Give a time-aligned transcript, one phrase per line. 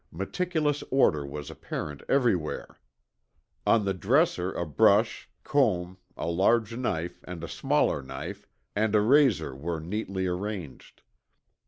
[0.11, 2.79] Meticulous order was apparent everywhere.
[3.67, 8.99] On the dresser a brush, comb, a large knife and a smaller knife, and a
[9.01, 11.03] razor were neatly arranged.